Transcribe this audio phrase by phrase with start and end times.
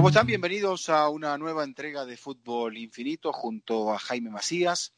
[0.00, 0.26] ¿Cómo están?
[0.26, 4.94] Bienvenidos a una nueva entrega de Fútbol Infinito junto a Jaime Macías.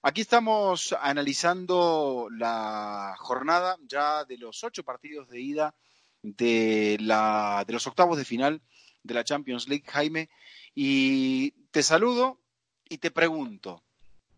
[0.00, 5.74] Aquí estamos analizando la jornada ya de los ocho partidos de ida
[6.22, 8.62] de, la, de los octavos de final
[9.02, 10.30] de la Champions League, Jaime.
[10.72, 12.40] Y te saludo
[12.88, 13.82] y te pregunto,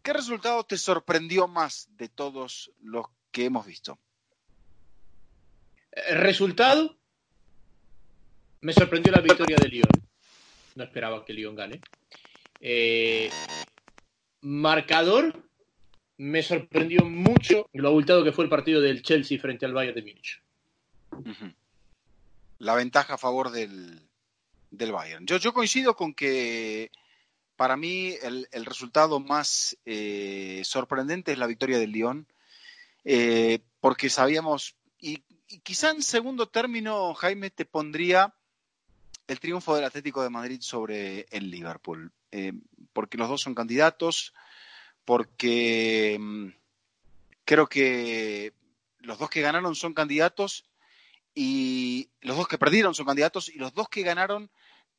[0.02, 3.98] ¿qué resultado te sorprendió más de todos los que hemos visto?
[5.92, 6.99] El resultado
[8.60, 9.88] me sorprendió la victoria de Lyon.
[10.74, 11.80] No esperaba que Lyon gane.
[12.60, 13.30] Eh,
[14.42, 15.48] marcador,
[16.18, 20.02] me sorprendió mucho lo abultado que fue el partido del Chelsea frente al Bayern de
[20.02, 20.42] Múnich.
[22.58, 24.02] La ventaja a favor del,
[24.70, 25.26] del Bayern.
[25.26, 26.90] Yo, yo, coincido con que
[27.56, 32.26] para mí el, el resultado más eh, sorprendente es la victoria del Lyon,
[33.04, 38.34] eh, porque sabíamos, y, y, quizá en segundo término, Jaime, te pondría
[39.30, 42.52] el triunfo del Atlético de Madrid sobre el Liverpool, eh,
[42.92, 44.34] porque los dos son candidatos,
[45.04, 46.48] porque mm,
[47.44, 48.52] creo que
[48.98, 50.64] los dos que ganaron son candidatos
[51.32, 54.50] y los dos que perdieron son candidatos y los dos que ganaron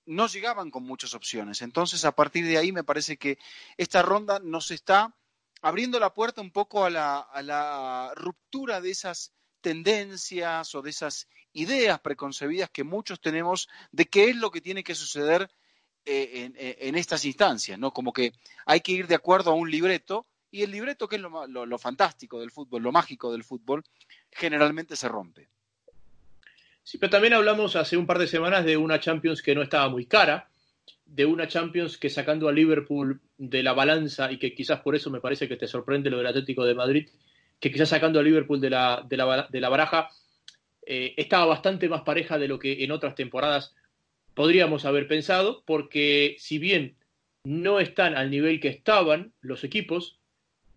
[0.05, 1.61] no llegaban con muchas opciones.
[1.61, 3.37] Entonces, a partir de ahí, me parece que
[3.75, 5.13] esta ronda nos está
[5.61, 10.89] abriendo la puerta un poco a la, a la ruptura de esas tendencias o de
[10.89, 15.49] esas ideas preconcebidas que muchos tenemos de qué es lo que tiene que suceder
[16.05, 17.91] eh, en, eh, en, estas instancias, ¿no?
[17.91, 18.33] Como que
[18.65, 21.65] hay que ir de acuerdo a un libreto y el libreto, que es lo, lo,
[21.65, 23.83] lo fantástico del fútbol, lo mágico del fútbol,
[24.31, 25.47] generalmente se rompe.
[26.83, 29.87] Sí, pero también hablamos hace un par de semanas de una Champions que no estaba
[29.89, 30.49] muy cara,
[31.05, 35.09] de una Champions que sacando a Liverpool de la balanza y que quizás por eso
[35.09, 37.09] me parece que te sorprende lo del Atlético de Madrid,
[37.59, 40.09] que quizás sacando a Liverpool de la, de la, de la baraja
[40.85, 43.75] eh, estaba bastante más pareja de lo que en otras temporadas
[44.33, 46.95] podríamos haber pensado, porque si bien
[47.43, 50.19] no están al nivel que estaban los equipos,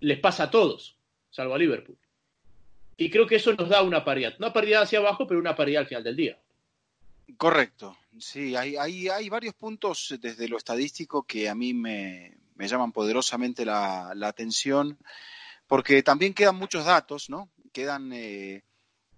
[0.00, 0.98] les pasa a todos,
[1.30, 1.98] salvo a Liverpool.
[2.96, 5.82] Y creo que eso nos da una paridad, una paridad hacia abajo, pero una paridad
[5.82, 6.38] al final del día.
[7.36, 12.68] Correcto, sí, hay, hay, hay varios puntos desde lo estadístico que a mí me, me
[12.68, 14.98] llaman poderosamente la, atención,
[15.66, 17.48] porque también quedan muchos datos, ¿no?
[17.72, 18.62] Quedan eh,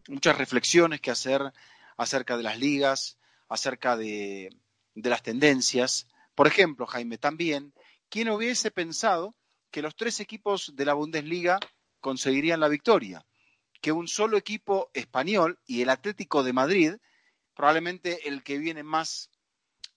[0.08, 1.52] muchas reflexiones que hacer
[1.96, 3.18] acerca de las ligas,
[3.48, 4.54] acerca de,
[4.94, 6.06] las tendencias.
[6.34, 7.72] Por ejemplo, Jaime, también,
[8.08, 9.34] ¿quién hubiese pensado
[9.70, 11.58] que los tres equipos de la Bundesliga
[12.00, 13.24] conseguirían la victoria?
[13.80, 16.94] Que un solo equipo español y el Atlético de Madrid,
[17.54, 19.30] probablemente el que viene más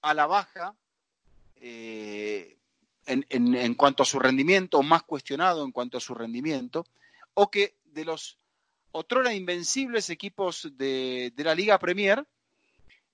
[0.01, 0.75] a la baja
[1.57, 2.57] eh,
[3.05, 6.85] en, en, en, cuanto a su rendimiento, más cuestionado en cuanto a su rendimiento,
[7.33, 8.38] o que de los
[8.91, 12.25] otrora invencibles equipos de, la Liga Premier,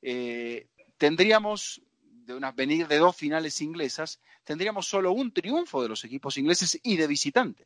[0.02, 1.82] eh, tendríamos,
[2.26, 6.80] de una, venir de dos finales inglesas, tendríamos solo un triunfo de los equipos ingleses
[6.84, 7.66] y de visitante.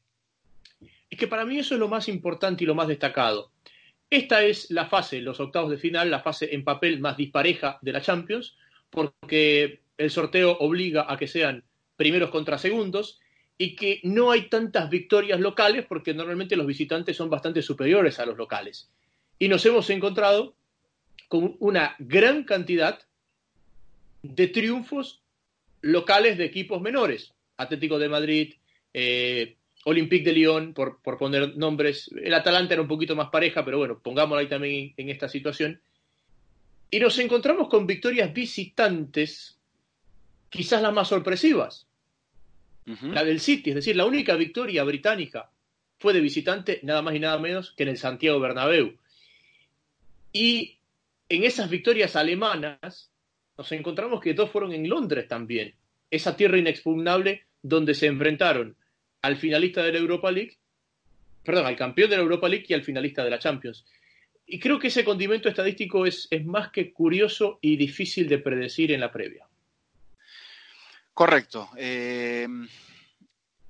[1.09, 3.51] Es que para mí eso es lo más importante y lo más destacado.
[4.09, 7.91] Esta es la fase, los octavos de final, la fase en papel más dispareja de
[7.91, 8.55] la Champions,
[8.89, 11.63] porque el sorteo obliga a que sean
[11.95, 13.19] primeros contra segundos
[13.61, 18.25] y que no hay tantas victorias locales porque normalmente los visitantes son bastante superiores a
[18.25, 18.89] los locales.
[19.37, 20.55] Y nos hemos encontrado
[21.27, 23.01] con una gran cantidad
[24.23, 25.21] de triunfos
[25.81, 27.33] locales de equipos menores.
[27.57, 28.53] Atlético de Madrid,
[28.93, 32.09] eh, Olympique de Lyon, por, por, poner nombres.
[32.15, 35.81] El Atalanta era un poquito más pareja, pero bueno, pongámoslo ahí también en esta situación.
[36.89, 39.59] Y nos encontramos con victorias visitantes,
[40.49, 41.88] quizás las más sorpresivas
[42.85, 45.51] la del City, es decir, la única victoria británica
[46.00, 48.95] fue de visitante nada más y nada menos que en el Santiago Bernabéu.
[50.34, 50.78] Y
[51.28, 53.12] en esas victorias alemanas
[53.57, 55.75] nos encontramos que dos fueron en Londres también,
[56.09, 58.75] esa tierra inexpugnable donde se enfrentaron
[59.22, 60.57] al finalista de la Europa League,
[61.44, 63.86] perdón, al campeón de la Europa League y al finalista de la Champions.
[64.48, 68.92] Y creo que ese condimento estadístico es, es más que curioso y difícil de predecir
[68.92, 69.49] en la previa.
[71.19, 71.69] Correcto.
[71.75, 72.48] Eh,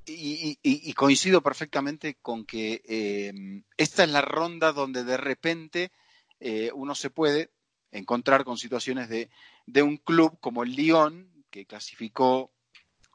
[0.06, 3.34] y, y, coincido perfectamente con que eh,
[3.75, 5.92] esta es la ronda donde de repente
[6.40, 7.50] eh, uno se puede
[7.92, 9.31] encontrar con situaciones de,
[9.66, 12.51] de, un club como el Lyon, que clasificó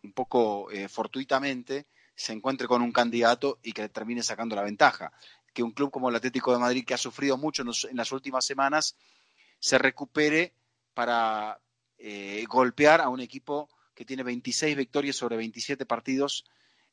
[0.02, 5.12] un poco eh, fortuitamente, se encuentre con un candidato y que termine sacando la ventaja.
[5.52, 7.96] Que un club como el Atlético de Madrid, que ha sufrido mucho en, los, en
[7.96, 8.96] las últimas semanas,
[9.60, 10.54] se recupere
[10.92, 11.60] para
[11.98, 16.44] eh, golpear a un equipo que tiene 26 victorias sobre 27 partidos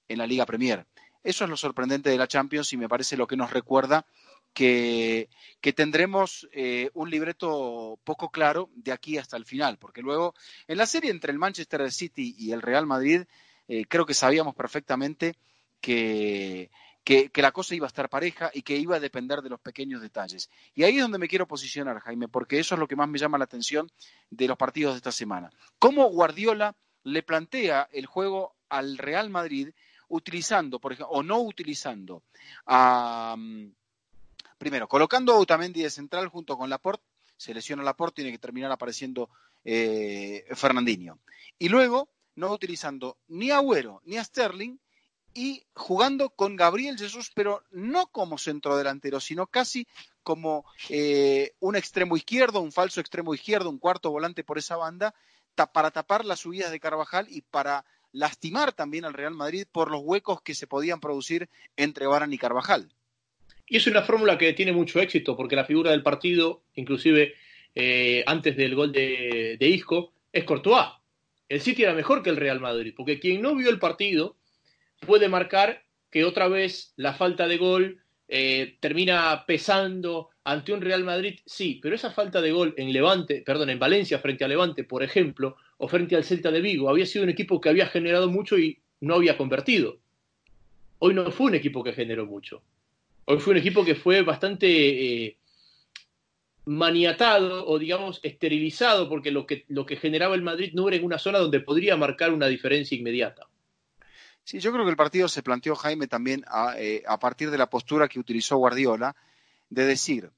[0.07, 0.85] en la Liga Premier.
[1.23, 4.05] Eso es lo sorprendente de la Champions y me parece lo que nos recuerda
[4.53, 5.29] que,
[5.61, 10.33] que tendremos eh, un libreto poco claro de aquí hasta el final, porque luego
[10.67, 13.23] en la serie entre el Manchester City y el Real Madrid
[13.67, 15.35] eh, creo que sabíamos perfectamente
[15.79, 16.69] que,
[17.03, 20.01] que, la cosa iba a estar pareja y que iba a depender de los pequeños
[20.01, 20.49] detalles.
[20.75, 23.17] Y ahí es donde me quiero posicionar, Jaime, porque eso es lo que más me
[23.17, 23.89] llama la atención
[24.29, 25.49] de los partidos de esta semana.
[25.79, 29.69] ¿Cómo Guardiola le plantea el juego al Real Madrid
[30.07, 32.23] utilizando, por ejemplo, o no utilizando
[32.65, 33.35] a...
[34.57, 37.03] primero, colocando a Otamendi de central junto con Laporte,
[37.37, 39.29] se lesiona Laporte, tiene que terminar apareciendo
[39.63, 41.19] eh, Fernandinho.
[41.57, 44.77] Y luego, no utilizando ni a Agüero ni a Sterling,
[45.33, 49.87] y jugando con Gabriel Jesús, pero no como centrodelantero, sino casi
[50.23, 55.15] como eh, un extremo izquierdo, un falso extremo izquierdo, un cuarto volante por esa banda,
[55.55, 60.01] para tapar las subidas de Carvajal y para lastimar también al Real Madrid por los
[60.03, 62.89] huecos que se podían producir entre Baran y Carvajal.
[63.67, 67.35] Y es una fórmula que tiene mucho éxito, porque la figura del partido, inclusive
[67.73, 70.87] eh, antes del gol de, de Isco, es Courtois.
[71.47, 74.35] El City era mejor que el Real Madrid, porque quien no vio el partido
[74.99, 78.03] puede marcar que otra vez la falta de gol
[78.33, 83.43] eh, termina pesando ante un Real Madrid, sí, pero esa falta de gol en Levante,
[83.45, 87.05] perdón, en Valencia frente a Levante, por ejemplo, o frente al Celta de Vigo, había
[87.05, 89.99] sido un equipo que había generado mucho y no había convertido.
[90.99, 92.63] Hoy no fue un equipo que generó mucho.
[93.25, 95.37] Hoy fue un equipo que fue bastante eh,
[96.63, 101.03] maniatado o digamos esterilizado porque lo que, lo que generaba el Madrid no era en
[101.03, 103.50] una zona donde podría marcar una diferencia inmediata.
[104.43, 107.69] Sí, yo creo que el partido se planteó, Jaime, también a, eh, partir de la
[107.69, 109.15] postura que utilizó Guardiola,
[109.69, 110.31] de decir,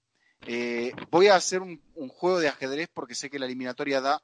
[0.45, 4.21] eh, voy a hacer un, juego de ajedrez porque sé que la eliminatoria da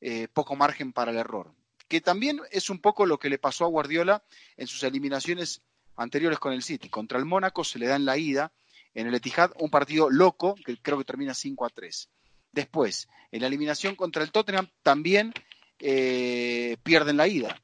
[0.00, 1.54] eh, poco margen para el error.
[1.88, 4.22] Que también es un poco lo que le pasó a Guardiola
[4.56, 5.62] en sus eliminaciones
[5.96, 6.88] anteriores con el City.
[6.88, 8.52] Contra el Mónaco se le da en la ida,
[8.94, 12.08] en el Etihad, un partido loco, que creo que termina 5 a 3.
[12.52, 15.32] Después, en la eliminación contra el Tottenham también
[15.78, 17.60] pierden la ida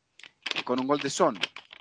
[0.65, 1.39] con un gol de Son.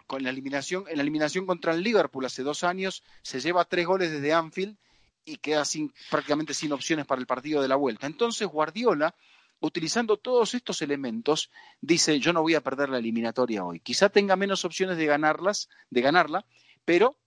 [0.08, 3.88] Con la eliminación, en la eliminación contra el Liverpool hace dos años se lleva tres
[3.88, 4.78] goles desde Anfield
[5.26, 8.06] y queda sin, prácticamente sin opciones para el partido de la vuelta.
[8.06, 9.16] Entonces Guardiola,
[9.60, 11.50] utilizando todos estos elementos,
[11.82, 13.80] dice yo no voy a perder la eliminatoria hoy.
[13.80, 16.46] Quizá tenga menos opciones de ganarlas, de ganarla,
[16.86, 17.18] pero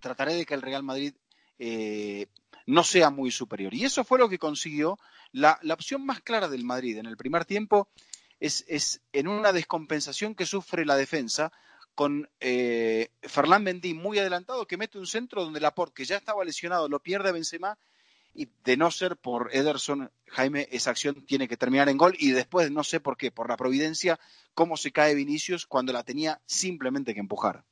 [0.00, 1.14] trataré de que el Real Madrid
[1.58, 2.26] eh,
[2.64, 3.74] no sea muy superior.
[3.74, 4.98] Y eso fue lo que consiguió
[5.32, 6.96] la, la opción más clara del Madrid.
[6.96, 7.88] En el primer tiempo
[8.40, 11.52] es, en una descompensación que sufre la defensa
[11.94, 16.44] con eh, Ferland Mendy muy adelantado que mete un centro donde Laporte, que ya estaba
[16.44, 17.78] lesionado, lo pierde Benzema
[18.34, 22.32] y de no ser por Ederson, Jaime, esa acción tiene que terminar en gol y
[22.32, 24.20] después no sé por qué, por la providencia,
[24.52, 27.64] cómo se cae Vinicius cuando la tenía simplemente que empujar.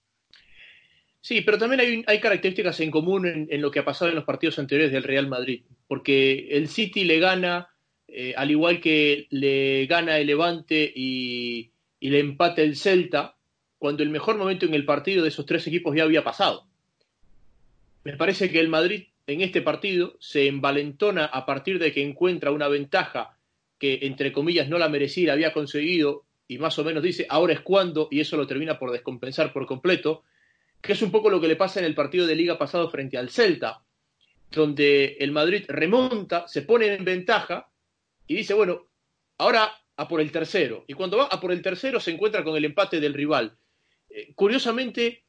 [1.21, 4.25] Sí, pero también hay, hay características en común en, lo que ha pasado en los
[4.25, 7.74] partidos anteriores del Real Madrid, porque el City le gana
[8.17, 11.71] eh, al igual que le gana el Levante y,
[12.01, 13.35] le empate el Celta,
[13.79, 16.67] cuando el mejor momento en el partido de esos tres equipos ya había pasado.
[18.05, 22.53] Me parece que el Madrid en este partido se envalentona a partir de que encuentra
[22.53, 23.37] una ventaja
[23.79, 27.61] que, entre comillas, no la merecía, había conseguido y más o menos dice, ahora es
[27.61, 30.23] cuando, y eso lo termina por descompensar por completo,
[30.81, 33.17] que es un poco lo que le pasa en el partido de liga pasado frente
[33.17, 33.83] al Celta,
[34.53, 37.71] donde el Madrid remonta, se pone en ventaja,
[38.27, 38.87] y dice, bueno,
[39.39, 40.85] ahora a por el tercero.
[40.87, 43.57] Y cuando va a por el tercero se encuentra con el empate del rival.
[44.11, 45.25] Eh, curiosamente,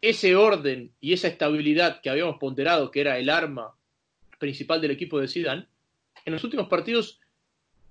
[0.00, 3.74] ese orden y esa estabilidad que habíamos ponderado, que era el arma
[4.38, 5.66] principal del equipo de Zidane,
[6.24, 7.20] en los últimos partidos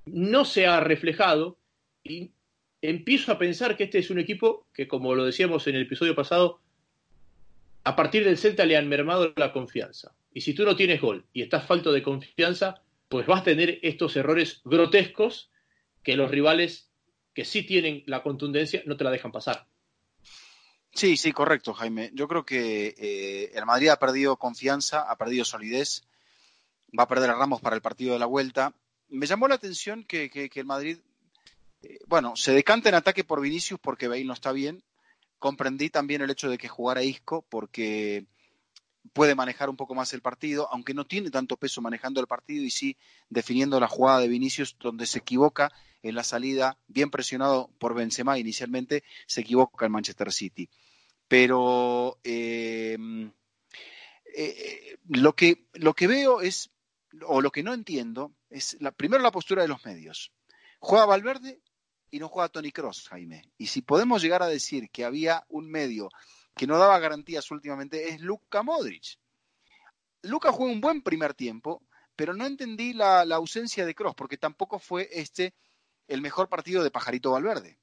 [0.06, 1.58] no se ha reflejado
[2.04, 2.32] y
[2.82, 6.16] empiezo a pensar que este es un equipo que, como lo decíamos en el episodio
[6.16, 6.60] pasado,
[7.84, 10.14] a partir del Celta le han mermado la confianza.
[10.34, 13.80] Y si tú no tienes gol y estás falto de confianza, pues vas a tener
[13.82, 15.52] estos errores grotescos
[16.04, 16.90] que los rivales
[17.34, 19.68] que sí tienen la contundencia no te la dejan pasar.
[20.94, 22.12] Sí, sí, correcto, Jaime.
[22.14, 26.04] Yo creo que eh, el Madrid ha perdido confianza, ha perdido solidez,
[26.98, 28.74] va a perder a Ramos para el partido de la vuelta.
[29.08, 30.98] Me llamó la atención que, el Madrid,
[31.82, 34.84] eh, bueno, se decanta en ataque por Vinicius porque Bale no está bien.
[35.38, 38.26] Comprendí también el hecho de que jugara Isco porque
[39.14, 42.64] puede manejar un poco más el partido, aunque no tiene tanto peso manejando el partido
[42.64, 42.98] y sí
[43.30, 48.40] definiendo la jugada de Vinicius donde se equivoca en la salida, bien presionado por Benzema
[48.40, 50.70] inicialmente, se equivoca el Manchester City.
[51.28, 53.32] Pero em,
[54.36, 56.72] eh, lo, que, lo que veo es,
[57.26, 60.32] o lo que no entiendo, es la, primero la postura de los medios.
[60.80, 61.62] Juega Valverde
[62.12, 63.52] y no juega Tony Cross, Jaime.
[63.58, 66.10] Y si podemos llegar a decir que había un medio
[66.56, 69.18] que no daba garantías últimamente es Luka Modric.
[70.24, 71.82] Luca juega un buen primer tiempo,
[72.16, 75.54] pero no entendí la, ausencia de Cross, porque tampoco fue este
[76.08, 77.78] el mejor partido de Pajarito Valverde.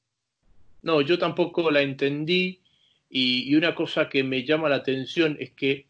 [0.82, 2.60] No, yo tampoco la entendí
[3.08, 5.86] y, una cosa que me llama la atención es que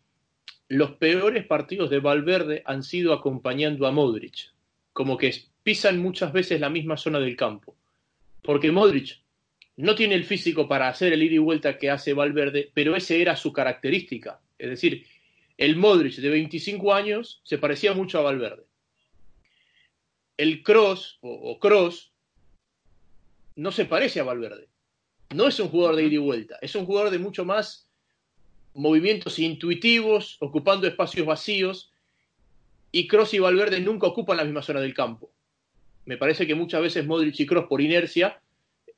[0.69, 4.53] los peores partidos de Valverde han sido acompañando a Modric,
[4.93, 7.75] como que pisan muchas veces la misma zona del campo,
[8.43, 9.19] porque Modric
[9.77, 13.21] no tiene el físico para hacer el ida y vuelta que hace Valverde, pero ese
[13.21, 15.07] era su característica, es decir,
[15.59, 18.65] el Modric de 25 años se parecía mucho a Valverde.
[20.37, 22.13] El Cross o, Cross
[23.55, 24.69] no se parece a Valverde.
[25.35, 27.89] No es un jugador de ida y vuelta, es un jugador de mucho más
[28.75, 31.91] movimientos intuitivos, ocupando espacios vacíos,
[32.93, 35.33] y Cross y Valverde nunca ocupan la misma zona del campo.
[36.05, 38.41] Me parece que muchas veces Modric y Cross por inercia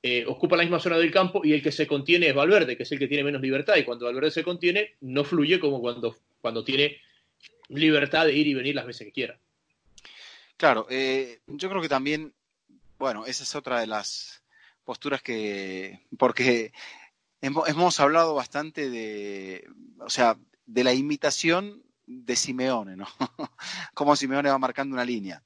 [0.03, 2.85] eh, ocupan la misma zona del campo y el que se contiene es Valverde, que
[2.85, 6.17] es el que tiene menos libertad, y cuando Valverde se contiene no fluye como cuando
[6.41, 6.99] cuando tiene
[7.69, 9.39] libertad de ir y venir las veces que quiera.
[10.57, 12.35] Claro, eh, yo creo que también,
[12.99, 14.43] bueno, esa es otra de las
[14.85, 16.73] posturas que, porque
[17.41, 19.69] hemos, hablado bastante de,
[20.01, 20.37] o sea,
[20.67, 23.07] de la imitación de Simeone, ¿no?
[23.95, 25.43] Cómo Simeone va marcando una línea.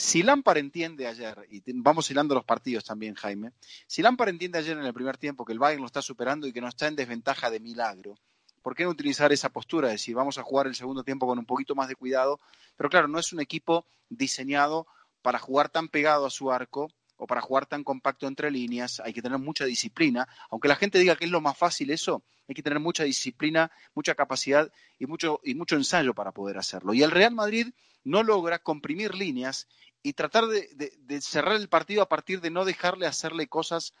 [0.00, 3.52] Si Lampard entiende ayer, y vamos hilando los partidos también, Jaime,
[3.86, 6.54] si Lampard entiende ayer en el primer tiempo que el Bayern lo está superando y
[6.54, 8.18] que no está en desventaja de milagro,
[8.62, 9.88] ¿por qué no utilizar esa postura?
[9.88, 12.40] Es decir, vamos a jugar el segundo tiempo con un poquito más de cuidado,
[12.78, 14.86] pero claro, no es un equipo diseñado
[15.20, 19.12] para jugar tan pegado a su arco o para jugar tan compacto entre líneas, hay
[19.12, 22.54] que tener mucha disciplina, aunque la gente diga que es lo más fácil eso, hay
[22.54, 26.94] que tener mucha disciplina, mucha capacidad y mucho, y mucho ensayo para poder hacerlo.
[26.94, 27.68] Y el Real Madrid
[28.02, 29.68] no logra comprimir líneas
[30.02, 33.92] y tratar de cerrar el partido a partir de no dejarle hacerle cosas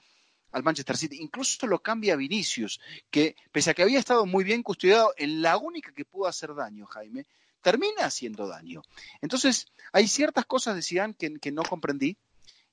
[0.52, 1.18] al Manchester City.
[1.20, 2.80] Incluso lo cambia Vinicius,
[3.10, 6.54] que pese a que había estado muy bien custodiado en la única que pudo hacer
[6.54, 7.26] daño, Jaime,
[7.62, 8.82] termina haciendo daño.
[9.20, 12.16] Entonces, hay ciertas cosas de Zidane que, no comprendí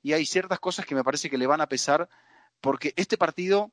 [0.01, 2.09] y hay ciertas cosas que me parece que le van a pesar
[2.61, 3.71] porque este partido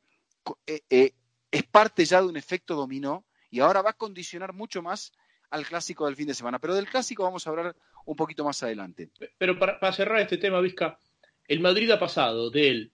[0.66, 1.14] eh, eh,
[1.50, 5.12] es parte ya de un efecto dominó y ahora va a condicionar mucho más
[5.54, 6.58] al clásico del fin de semana.
[6.58, 9.08] Pero del clásico vamos a hablar un poquito más adelante.
[9.38, 10.98] Pero para, cerrar este tema, Vizca,
[11.46, 12.90] el Madrid ha pasado del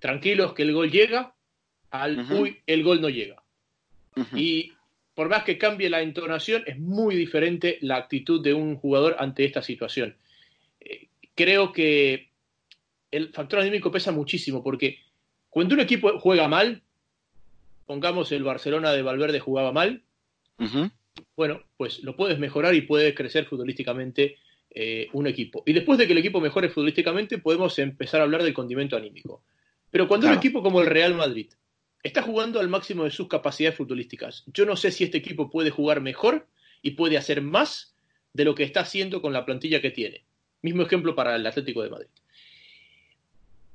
[0.00, 1.34] tranquilos que el gol llega,
[1.90, 3.40] al uy, el gol no llega.
[4.34, 4.72] Y
[5.14, 9.44] por más que cambie la entonación, es muy diferente la actitud de un jugador ante
[9.44, 10.16] esta situación.
[10.80, 12.28] Eh, creo que
[13.12, 14.98] el factor anímico pesa muchísimo porque
[15.48, 16.82] cuando un equipo juega mal,
[17.86, 20.02] pongamos el Barcelona de Valverde jugaba mal,
[21.36, 24.36] bueno, pues lo puedes mejorar y puede crecer futbolísticamente
[24.70, 25.62] eh, un equipo.
[25.66, 29.42] Y después de que el equipo mejore futbolísticamente, podemos empezar a hablar del condimento anímico.
[29.90, 31.52] Pero cuando un equipo como el Real Madrid
[32.02, 35.70] está jugando al máximo de sus capacidades futbolísticas, yo no sé si este equipo puede
[35.70, 36.48] jugar mejor
[36.82, 37.94] y puede hacer más
[38.32, 40.24] de lo que está haciendo con la plantilla que tiene.
[40.62, 42.08] Mismo ejemplo para el Atlético de Madrid.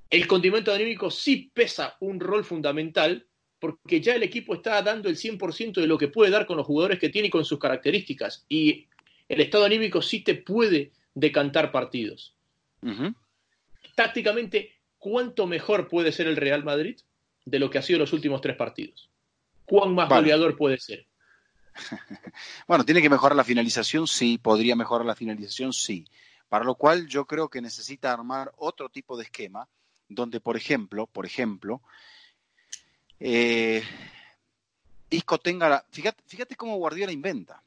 [0.10, 3.26] El condimento anímico sí pesa un rol fundamental
[3.60, 6.66] porque ya el equipo está dando el 100% de lo que puede dar con los
[6.66, 8.46] jugadores que tiene y con sus características.
[8.48, 8.88] Y
[9.28, 12.36] el estado anímico sí te puede decantar partidos.
[13.96, 17.00] Tácticamente ¿cuánto mejor puede ser el Real Madrid
[17.46, 19.10] de lo que ha sido los últimos tres partidos?
[19.66, 21.08] ¿Cuán más goleador puede ser?
[22.68, 26.06] Bueno, tiene que mejorar la finalización, sí, podría mejorar la finalización, sí.
[26.50, 29.70] Para lo cual yo creo que necesita armar otro tipo de esquema,
[30.10, 31.82] donde, por ejemplo, por ejemplo,
[33.20, 33.84] eh,
[35.10, 37.62] Isco tenga la, fíjate, fíjate cómo Guardiola inventa.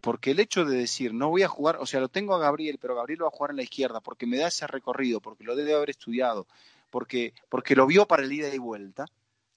[0.00, 2.78] Porque el hecho de decir, no voy a jugar, o sea, lo tengo a Gabriel,
[2.78, 5.56] pero Gabriel va a jugar en la izquierda porque me da ese recorrido, porque lo
[5.56, 6.46] debe haber estudiado,
[6.90, 9.06] porque, porque lo vio para el ida y vuelta,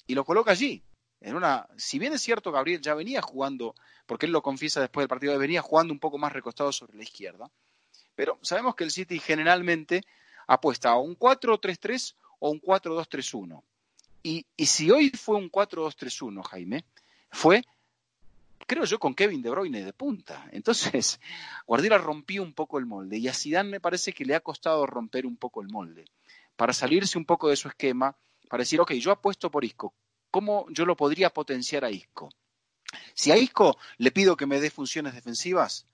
[0.06, 0.82] y lo coloca allí.
[1.20, 5.04] En una, si bien es cierto, Gabriel ya venía jugando, porque él lo confiesa después
[5.04, 7.52] del partido, venía jugando un poco más recostado sobre la izquierda,
[8.16, 10.04] pero sabemos que el City generalmente
[10.48, 13.62] apuesta a un 4-3-3 o un 4-2-3-1.
[14.24, 16.86] Y, y si hoy fue un 4-2-3-1, Jaime,
[17.32, 17.64] fue
[18.68, 20.48] creo yo, con Kevin De Bruyne de punta.
[20.52, 21.20] Entonces,
[21.66, 24.86] Guardiola rompió un poco el molde y a Zidane me parece que le ha costado
[24.86, 26.06] romper un poco el molde.
[26.56, 28.16] Para salirse un poco de su esquema,
[28.50, 29.94] para decir, ok, yo apuesto por Isco,
[30.30, 32.30] ¿cómo yo lo podría potenciar a Isco?
[33.14, 35.86] Si a Isco le pido que me dé funciones defensivas,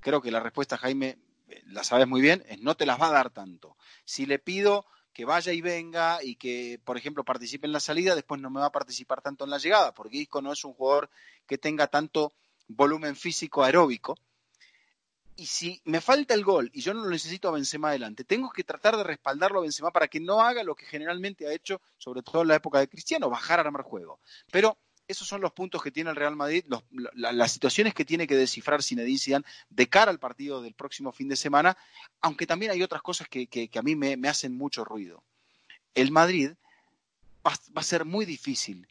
[0.00, 1.18] creo que la respuesta, Jaime,
[1.66, 3.76] la sabes muy bien, es no te las va a dar tanto.
[4.04, 8.14] Si le pido que vaya y venga y que, por ejemplo, participe en la salida,
[8.14, 10.74] después no me va a participar tanto en la llegada, porque Isco no es un
[10.74, 11.08] jugador
[11.46, 12.32] que tenga tanto
[12.66, 14.18] volumen físico aeróbico.
[15.36, 18.50] Y si me falta el gol y yo no lo necesito a Benzema adelante, tengo
[18.50, 21.80] que tratar de respaldarlo a Benzema para que no haga lo que generalmente ha hecho,
[21.96, 24.20] sobre todo en la época de Cristiano, bajar a armar juego.
[24.50, 24.76] Pero
[25.06, 26.64] esos son los puntos que tiene el Real Madrid,
[27.12, 31.28] las situaciones que tiene que descifrar Zinedine Zidane de cara al partido del próximo fin
[31.28, 31.76] de semana,
[32.20, 35.22] aunque también hay otras cosas que, a mí me, hacen mucho ruido.
[35.94, 36.52] El Madrid
[37.46, 38.88] va, a ser muy difícil,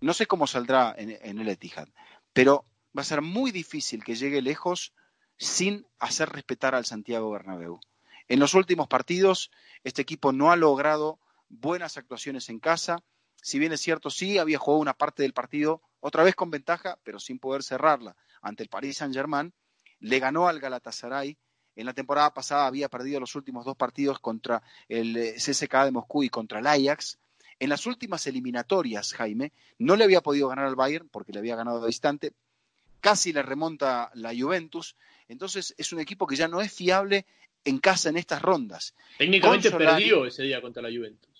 [0.00, 1.88] no sé cómo saldrá en, el Etihad,
[2.32, 2.64] pero
[2.96, 4.92] va a ser muy difícil que llegue lejos
[5.36, 7.80] sin hacer respetar al Santiago Bernabéu.
[8.28, 9.50] En los últimos partidos,
[9.84, 11.18] este equipo no ha logrado
[11.48, 13.02] buenas actuaciones en casa,
[13.40, 16.98] si bien es cierto, sí, había jugado una parte del partido, otra vez con ventaja,
[17.02, 19.52] pero sin poder cerrarla ante el Paris Saint-Germain.
[20.00, 21.36] Le ganó al Galatasaray.
[21.74, 25.90] En la temporada pasada había perdido los últimos dos partidos contra el eh, CSKA de
[25.90, 27.18] Moscú y contra el Ajax.
[27.58, 31.56] En las últimas eliminatorias, Jaime, no le había podido ganar al Bayern porque le había
[31.56, 32.32] ganado de distante.
[33.00, 34.96] Casi le remonta la Juventus.
[35.28, 37.26] Entonces es un equipo que ya no es fiable
[37.64, 38.94] en casa en estas rondas.
[39.18, 41.35] Técnicamente perdió ese día contra la Juventus.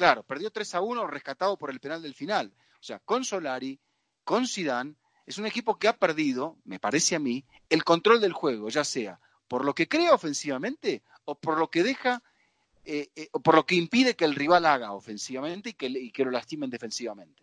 [0.00, 2.50] Claro, perdió 3 a 1 rescatado por el penal del final.
[2.80, 3.78] O sea, con Solari,
[4.24, 4.94] con Zidane,
[5.26, 8.82] es un equipo que ha perdido, me parece a mí, el control del juego, ya
[8.82, 12.22] sea por lo que crea ofensivamente o por lo que deja,
[12.86, 16.24] eh, eh, por lo que impide que el rival haga ofensivamente y que, y que
[16.24, 17.42] lo lastimen defensivamente.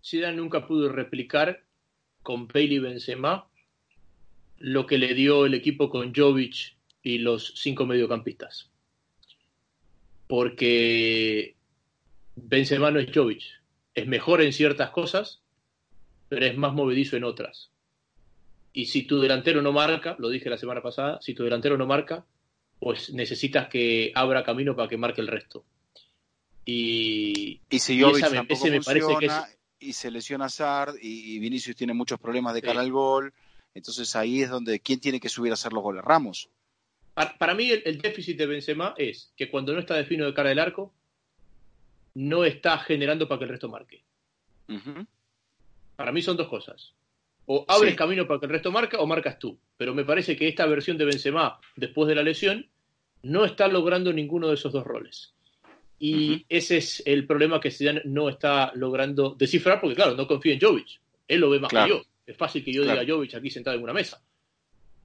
[0.00, 1.64] Zidane nunca pudo replicar
[2.22, 3.48] con Bailey y Benzema
[4.58, 8.70] lo que le dio el equipo con Jovic y los cinco mediocampistas
[10.28, 11.56] porque
[12.36, 13.42] Benzema no es Jovic.
[13.94, 15.40] Es mejor en ciertas cosas,
[16.28, 17.70] pero es más movedizo en otras.
[18.72, 21.86] Y si tu delantero no marca, lo dije la semana pasada, si tu delantero no
[21.86, 22.24] marca,
[22.78, 25.64] pues necesitas que abra camino para que marque el resto.
[26.64, 29.30] Y, y si Jovic ese me parece que
[29.80, 33.32] y se lesiona Sard y, Vinicius tiene muchos problemas de cara al gol,
[33.74, 36.50] entonces ahí es donde quién tiene que subir a hacer los goles, Ramos.
[37.38, 40.50] Para, mí el, déficit de Benzema es que cuando no está de fino de cara
[40.50, 40.94] del arco,
[42.14, 44.04] no está generando para que el resto marque.
[45.96, 46.94] Para mí son dos cosas.
[47.46, 49.58] O abres camino para que el resto marque o marcas tú.
[49.76, 52.68] Pero me parece que esta versión de Benzema, después de la lesión,
[53.22, 55.34] no está logrando ninguno de esos dos roles.
[55.98, 60.54] Y ese es el problema que Zidane no está logrando descifrar, porque claro, no confía
[60.54, 61.00] en Jovic.
[61.26, 62.02] Él lo ve más que yo.
[62.24, 64.22] Es fácil que yo diga Jovic aquí sentado en una mesa.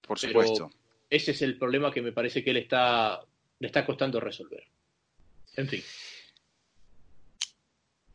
[0.05, 0.69] Por supuesto
[1.15, 3.21] ese es el problema que me parece que le está,
[3.59, 4.63] le está costando resolver.
[5.55, 5.83] En fin.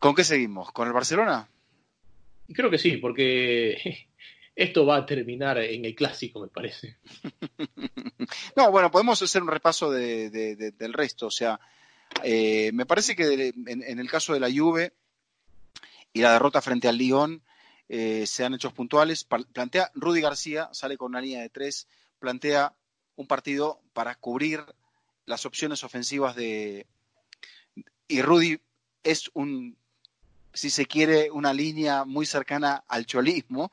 [0.01, 0.73] ¿Con qué seguimos?
[0.73, 1.49] ¿Con el Barcelona?
[2.53, 4.09] Creo que sí, porque
[4.57, 6.97] esto va a terminar en el clásico, me parece.
[8.57, 11.29] no, bueno, podemos hacer un repaso del resto.
[11.29, 11.61] O sea,
[12.25, 14.93] eh, me parece que en, el caso de la Juve
[16.13, 17.45] y la derrota frente al Lyon
[17.89, 19.23] eh, sean hechos puntuales.
[19.23, 21.87] Plantea Rudy García, sale con una línea de tres,
[22.19, 22.75] plantea
[23.19, 24.65] un partido para cubrir
[25.27, 26.87] las opciones ofensivas de...
[28.07, 28.61] Y Rudy
[29.03, 29.77] es un,
[30.55, 33.73] si se quiere, una línea muy cercana al cholismo.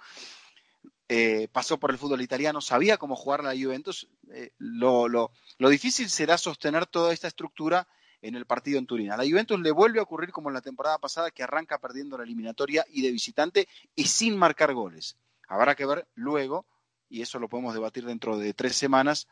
[1.07, 4.09] Eh, pasó por el fútbol italiano, sabía cómo jugar la Juventus.
[4.31, 7.87] Eh, lo, lo, lo, difícil será sostener toda esta estructura
[8.23, 9.11] en el partido en Turín.
[9.11, 12.17] A la Juventus le vuelve a ocurrir como en la temporada pasada, que arranca perdiendo
[12.17, 15.17] la eliminatoria y de visitante y sin marcar goles.
[15.47, 16.65] Habrá que ver luego
[17.09, 19.27] y eso lo podemos debatir dentro de tres semanas,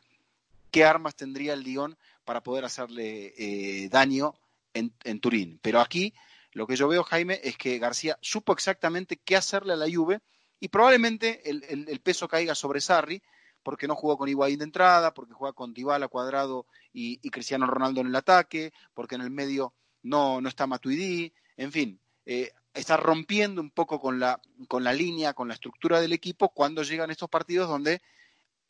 [0.70, 4.34] qué armas tendría el Lyon para poder hacerle eh, daño
[4.72, 5.58] en, Turín.
[5.62, 6.14] Pero aquí
[6.52, 10.20] lo que yo veo, Jaime, es que García supo exactamente qué hacerle a la Juve
[10.60, 13.22] y probablemente el, peso caiga sobre Sarri,
[13.62, 18.00] porque no jugó con Higuaín de entrada, porque juega con Dybala, Cuadrado y, Cristiano Ronaldo
[18.00, 22.96] en el ataque, porque en el medio no, no está Matuidi, en fin, eh, está
[22.96, 27.10] rompiendo un poco con la, con la línea, con la estructura del equipo cuando llegan
[27.10, 28.02] estos partidos donde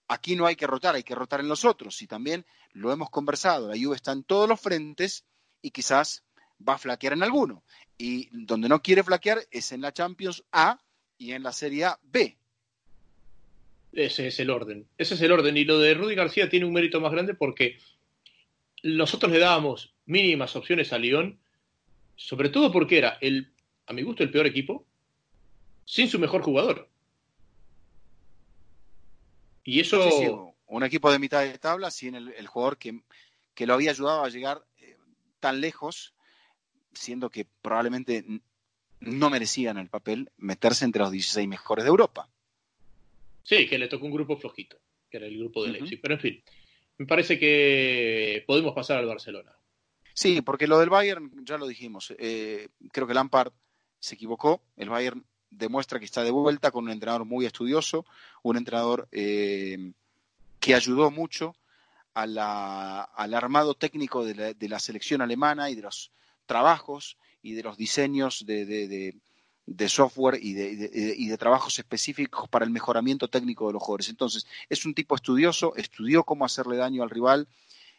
[0.07, 2.01] aquí no hay que rotar, hay que rotar en los otros.
[2.03, 5.25] Y también lo hemos conversado, la Juve está en todos los frentes
[5.63, 6.23] y quizás
[6.67, 7.65] va a flaquear en alguno.
[7.97, 10.81] Y donde no quiere flaquear es en la Champions A
[11.17, 12.37] y en la Serie A B.
[13.93, 14.87] Ese es el orden.
[14.99, 15.57] Ese es el orden.
[15.57, 17.79] Y lo de Rudy García tiene un mérito más grande porque
[18.83, 21.39] nosotros le dábamos mínimas opciones a León,
[22.17, 23.54] sobre todo porque era el
[23.87, 24.87] a mi gusto, el peor equipo
[25.85, 26.89] sin su mejor jugador.
[29.65, 30.55] Y eso.
[30.67, 33.01] un equipo de mitad de tabla sin el, jugador que,
[33.55, 34.97] que, lo había ayudado a llegar eh,
[35.41, 36.15] tan lejos,
[36.93, 38.25] siendo que probablemente
[39.01, 42.29] no merecían el papel meterse entre los 16 mejores de Europa.
[43.43, 44.79] Sí, que le tocó un grupo flojito,
[45.11, 46.01] que era el grupo de Leipzig.
[46.01, 46.43] Pero en fin,
[46.99, 49.53] me parece que podemos pasar al Barcelona.
[50.15, 53.53] Sí, porque lo del Bayern, ya lo dijimos, eh, creo que Lampard
[54.05, 54.61] se equivocó.
[54.77, 58.05] El Bayern demuestra que está de vuelta con un entrenador muy estudioso,
[58.43, 59.93] un entrenador eh,
[60.61, 61.57] que ayudó mucho
[62.13, 66.13] al armado técnico de la, selección alemana y de los
[66.47, 69.17] trabajos y de los diseños de,
[69.67, 74.11] de software y de, y de, trabajos específicos para el mejoramiento técnico de los jugadores.
[74.11, 77.49] Entonces, es un tipo estudioso, estudió cómo hacerle daño al rival,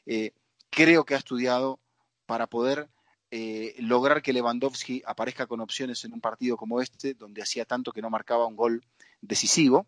[0.05, 0.31] eh,
[0.69, 1.79] creo que ha estudiado
[2.25, 2.87] para poder
[3.31, 7.91] eh, lograr que Lewandowski aparezca con opciones en un partido como este, donde hacía tanto
[7.91, 8.83] que no marcaba un gol
[9.21, 9.87] decisivo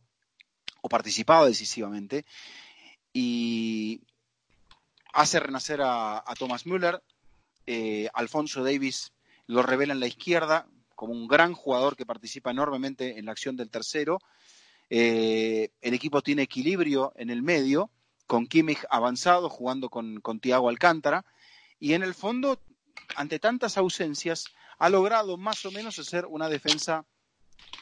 [0.81, 2.25] o participaba decisivamente,
[3.13, 4.01] y
[5.13, 7.01] hace renacer a, Thomas Müller,
[7.65, 9.11] eh, Alfonso Davis
[9.47, 13.55] lo revela en la izquierda como un gran jugador que participa enormemente en la acción
[13.55, 14.19] del tercero.
[14.89, 17.89] Eh, el equipo tiene equilibrio en el medio,
[18.25, 21.25] con Kimmich avanzado, jugando con, con Tiago Alcántara,
[21.79, 22.59] y en el fondo
[23.15, 24.45] ante tantas ausencias,
[24.79, 27.05] ha logrado más o menos hacer una defensa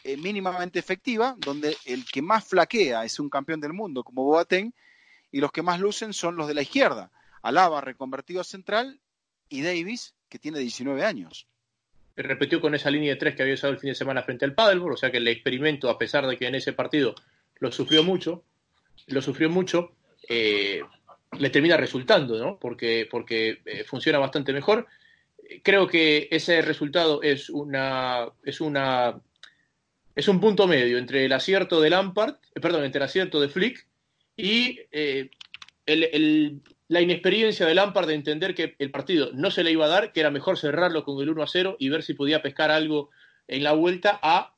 [0.04, 4.74] eh, mínimamente efectiva, donde el que más flaquea es un campeón del mundo como Boateng,
[5.32, 7.12] y los que más lucen son los de la izquierda.
[7.42, 9.00] Alaba reconvertido a central
[9.50, 11.48] y Davis, que tiene 19 años.
[12.16, 14.54] Repetió con esa línea de tres que había usado el fin de semana frente al
[14.54, 17.14] Padelborn, o sea que el experimento, a pesar de que en ese partido
[17.60, 18.44] lo sufrió mucho,
[19.08, 19.92] lo sufrió mucho,
[20.30, 20.82] eh,
[21.38, 22.58] le termina resultando, ¿no?
[22.58, 24.88] Porque, porque eh, funciona bastante mejor
[25.64, 29.22] creo que ese resultado es una es una
[30.16, 33.50] es un punto medio entre el acierto de Lampard, eh, perdón, entre el acierto de
[33.50, 33.88] Flick
[34.38, 35.30] y eh,
[36.88, 40.14] la inexperiencia de Lampard de entender que el partido no se le iba a dar,
[40.14, 43.10] que era mejor cerrarlo con el 1 a 0 y ver si podía pescar algo
[43.48, 44.56] en la vuelta a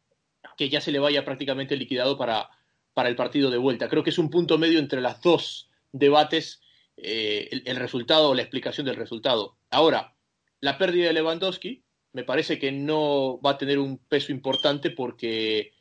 [0.58, 2.50] que ya se le vaya prácticamente liquidado para,
[2.94, 3.90] para el partido de vuelta.
[3.90, 6.62] Creo que es un punto medio entre las dos debates,
[6.98, 9.58] eh, el resultado o la explicación del resultado.
[9.70, 10.16] Ahora,
[10.62, 15.74] la pérdida de Lewandowski me parece que no va a tener un peso importante porque,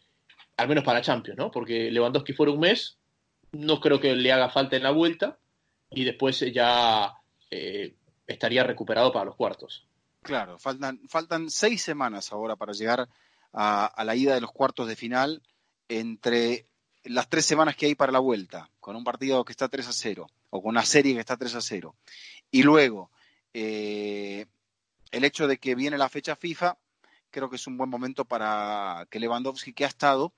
[0.57, 1.51] al menos para Champions, ¿no?
[1.51, 2.99] Porque Lewandowski fuera un mes,
[3.53, 5.39] no creo que le haga falta en la vuelta
[5.91, 7.12] y después ya
[7.51, 7.95] eh,
[8.27, 9.87] estaría recuperado para los cuartos.
[10.23, 13.09] Claro, faltan, faltan seis semanas ahora para llegar
[13.53, 15.43] a, a, la ida de los cuartos de final
[15.89, 16.67] entre
[17.05, 19.93] las tres semanas que hay para la vuelta, con un partido que está 3 a
[19.93, 21.95] 0 o con una serie que está 3 a 0.
[22.51, 23.11] Y luego
[23.55, 24.47] eh,
[25.11, 26.77] el hecho de que viene la fecha FIFA,
[27.31, 30.33] creo que es un buen momento para que Lewandowski, que ha estado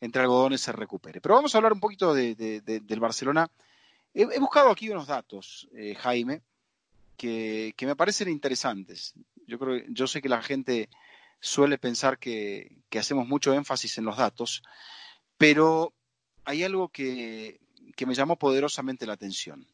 [0.00, 1.20] entre algodones, se recupere.
[1.20, 3.50] Pero vamos a hablar un poquito del Barcelona.
[4.12, 6.42] He, buscado aquí unos datos, eh, Jaime,
[7.16, 9.14] que, me parecen interesantes.
[9.46, 10.88] Yo, creo, yo sé que la gente
[11.40, 14.62] suele pensar que, hacemos mucho énfasis en los datos,
[15.36, 15.92] pero
[16.44, 17.60] hay algo que,
[17.94, 19.66] que me llamó poderosamente la atención.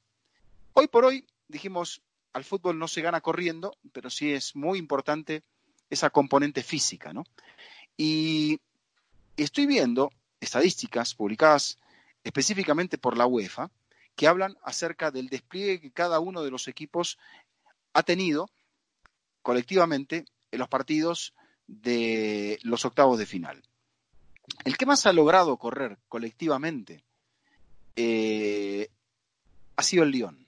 [0.72, 5.42] Hoy por hoy, dijimos, al fútbol no se gana corriendo, pero sí es muy importante
[5.90, 7.24] esa componente física, ¿no?
[7.96, 8.60] Y
[9.36, 11.78] estoy viendo estadísticas publicadas
[12.24, 13.70] específicamente por la UEFA
[14.16, 17.18] que hablan acerca del despliegue que cada uno de los equipos
[17.92, 18.48] ha tenido
[19.42, 21.34] colectivamente en los partidos
[21.66, 23.62] de los octavos de final.
[24.64, 27.04] El que más ha logrado correr colectivamente
[27.96, 28.88] eh,
[29.76, 30.41] ha sido el Lyon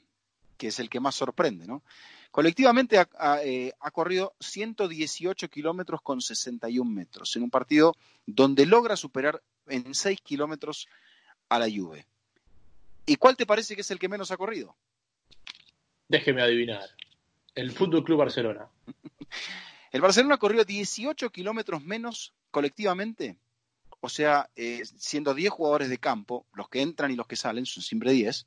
[0.56, 1.82] que es el que más sorprende, ¿no?
[2.30, 7.94] Colectivamente ha, eh, corrido 118 kilómetros con 61 metros en un partido
[8.26, 10.88] donde logra superar en 6 kilómetros
[11.48, 12.06] a la Juve.
[13.06, 14.74] ¿Y cuál te parece que es el que menos ha corrido?
[16.08, 16.82] Déjeme adivinar.
[17.54, 18.68] El Fútbol Club Barcelona.
[19.92, 23.36] el Barcelona corrió 18 kilómetros menos colectivamente.
[24.00, 27.64] O sea, eh, siendo 10 jugadores de campo, los que entran y los que salen,
[27.64, 28.44] son siempre 10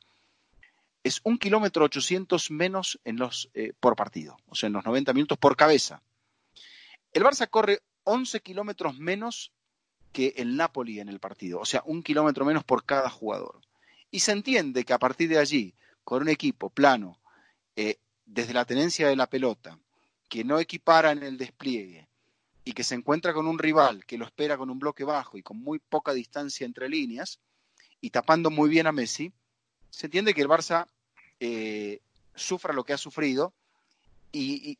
[1.03, 5.13] es un kilómetro 800 menos en los, eh, por partido, o sea, en los 90
[5.13, 6.01] minutos por cabeza.
[7.13, 9.51] El Barça corre 11 kilómetros menos
[10.11, 13.61] que el Napoli en el partido, o sea, un kilómetro menos por cada jugador.
[14.09, 17.19] Y se entiende que a partir de allí, con un equipo plano,
[17.75, 19.77] eh, desde la tenencia de la pelota,
[20.27, 22.07] que no equipara en el despliegue
[22.63, 25.43] y que se encuentra con un rival que lo espera con un bloque bajo y
[25.43, 27.39] con muy poca distancia entre líneas
[28.01, 29.31] y tapando muy bien a Messi,
[29.89, 30.87] se entiende que el Barça
[31.39, 31.99] eh,
[32.35, 33.53] sufra lo que ha sufrido
[34.31, 34.77] y,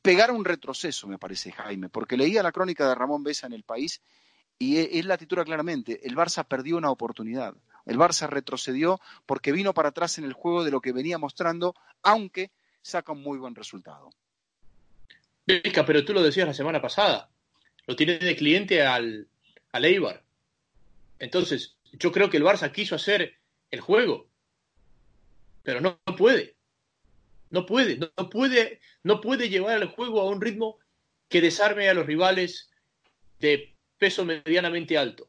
[0.00, 3.64] pegar un retroceso, me parece, Jaime, porque leía la crónica de Ramón Besa en el
[3.64, 4.00] país
[4.58, 7.54] y e, él la titula claramente, el Barça perdió una oportunidad,
[7.84, 11.74] el Barça retrocedió porque vino para atrás en el juego de lo que venía mostrando,
[12.02, 14.10] aunque saca un muy buen resultado.
[15.44, 17.28] pero tú lo decías la semana pasada,
[17.86, 19.26] lo tiene de cliente al,
[19.72, 20.22] al Eibar.
[21.18, 23.36] Entonces, yo creo que el Barça quiso hacer
[23.70, 24.28] el juego,
[25.66, 26.54] pero no, puede.
[27.50, 30.78] No puede, no, puede, no puede llevar el juego a un ritmo
[31.28, 32.70] que desarme a los rivales
[33.40, 35.28] de peso medianamente alto.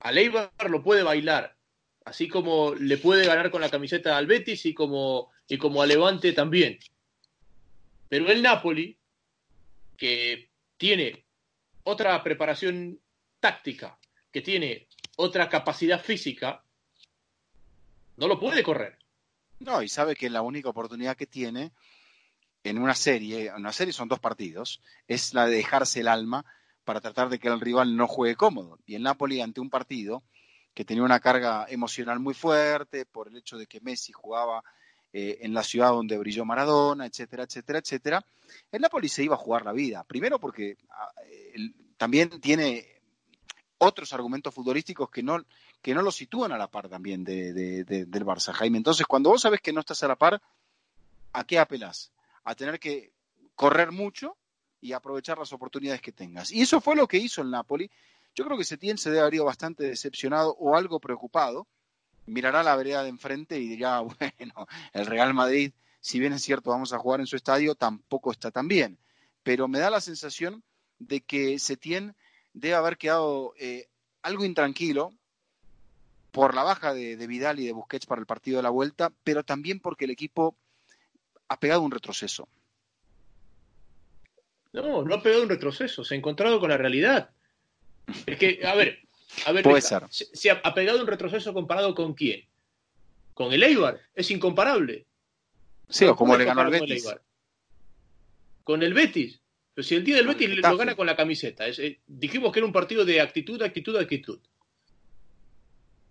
[0.00, 1.56] A Leibar lo puede bailar,
[2.04, 5.86] así como le puede ganar con la camiseta al Betis y como, y como a
[5.86, 6.80] Levante también.
[8.08, 8.98] Pero el Napoli,
[9.96, 11.26] que tiene
[11.84, 13.00] otra preparación
[13.38, 14.00] táctica,
[14.32, 16.64] que tiene otra capacidad física,
[18.16, 18.99] no lo puede correr.
[19.60, 21.72] No, y sabe que la única oportunidad que tiene
[22.64, 26.44] en una serie, en una serie son dos partidos, es la de dejarse el alma
[26.84, 28.78] para tratar de que el rival no juegue cómodo.
[28.86, 30.22] Y el Napoli ante un partido
[30.72, 34.62] que tenía una carga emocional muy fuerte por el hecho de que Messi jugaba
[35.12, 38.24] eh, en la ciudad donde brilló Maradona, etcétera, etcétera, etcétera,
[38.72, 40.04] el Napoli se iba a jugar la vida.
[40.04, 41.12] Primero porque ah,
[41.98, 43.02] también tiene
[43.78, 45.44] otros argumentos futbolísticos que no,
[45.82, 47.52] que no lo sitúan a la par también de,
[47.84, 48.78] del Barça, Jaime.
[48.78, 50.40] Entonces, cuando vos sabes que no estás a la par,
[51.32, 52.12] ¿a qué apelás?
[52.44, 53.12] A tener que
[53.54, 54.36] correr mucho
[54.80, 56.52] y aprovechar las oportunidades que tengas.
[56.52, 57.90] Y eso fue lo que hizo el Napoli.
[58.34, 61.66] Yo creo que Setién se debe haber ido bastante decepcionado o algo preocupado.
[62.26, 66.70] Mirará la vereda de enfrente y dirá, bueno, el Real Madrid, si bien es cierto,
[66.70, 68.98] vamos a jugar en su estadio, tampoco está tan bien.
[69.42, 70.62] Pero me da la sensación
[70.98, 72.14] de que Setién
[72.52, 73.88] debe haber quedado eh,
[74.22, 75.14] algo intranquilo
[76.30, 79.44] por la baja de, Vidal y de Busquets para el partido de la vuelta, pero
[79.44, 80.56] también porque el equipo
[81.48, 82.48] ha pegado un retroceso.
[84.72, 87.30] No, no ha pegado un retroceso, se ha encontrado con la realidad.
[88.26, 89.00] Es que, a ver,
[89.46, 90.04] a ver, Puede ser.
[90.10, 92.44] Se, ha, pegado un retroceso comparado con quién?
[93.34, 95.06] Con el Eibar, es incomparable.
[95.88, 97.12] Sí, o como le ganó al Betis.
[98.62, 99.40] Con el Betis.
[99.74, 101.66] Pero si el día del Betis lo gana con la camiseta.
[101.68, 104.38] Eh, dijimos que era un partido de actitud, actitud, actitud.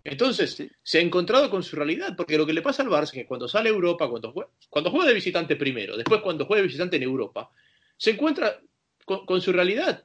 [0.02, 3.12] Entonces, se ha encontrado con su realidad, porque lo que le pasa al Barça es
[3.12, 6.62] que cuando sale a Europa, cuando juega, cuando juega de visitante primero, después cuando juega
[6.62, 7.50] de visitante en Europa,
[7.96, 8.60] se encuentra
[9.04, 10.04] con, su realidad.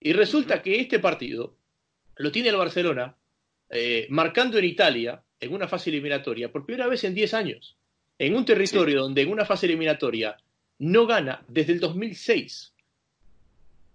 [0.00, 1.56] Y resulta que este partido
[2.16, 3.16] lo tiene el Barcelona
[3.70, 7.76] eh, marcando en Italia, en una fase eliminatoria, por primera vez en 10 años,
[8.18, 10.36] en un territorio donde en una fase eliminatoria
[10.78, 12.74] no gana desde el 2006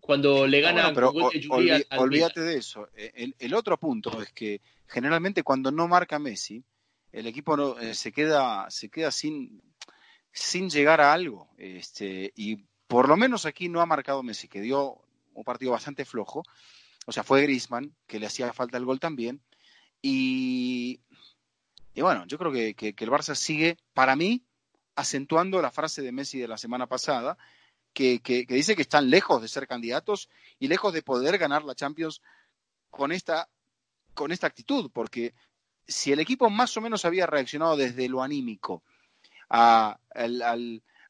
[0.10, 2.90] cuando le gana pero olvídate de eso.
[2.98, 6.64] E, el, otro punto es que generalmente cuando no marca Messi,
[7.12, 9.62] el equipo eh, se queda, se queda sin,
[10.32, 11.50] sin llegar a algo.
[11.58, 15.02] Este, y por lo menos aquí no ha marcado Messi, que dio
[15.34, 16.44] un partido bastante flojo.
[17.06, 19.42] O sea, fue Grisman, que le hacía falta el gol también.
[20.02, 21.02] Y,
[21.96, 24.44] bueno, yo creo que, que el Barça sigue, para mí,
[24.96, 27.38] acentuando la frase de Messi de la semana pasada,
[27.94, 32.22] que, dice que están lejos de ser candidatos y lejos de poder ganar la Champions
[32.90, 33.50] con esta,
[34.14, 35.34] con esta actitud, porque
[35.88, 38.84] si el equipo más o menos había reaccionado desde lo anímico
[39.50, 40.00] a,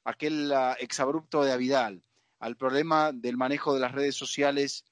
[0.03, 2.01] aquel exabrupto de Avidal,
[2.39, 4.85] al problema del manejo de las redes sociales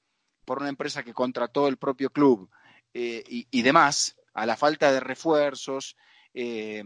[0.44, 2.50] por una empresa que contrató el propio club
[2.92, 5.96] eh, y, demás, a la falta de refuerzos,
[6.34, 6.84] eh,